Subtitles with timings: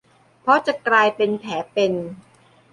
[0.41, 1.91] เพราะจะกลายเป็นแผลเป็น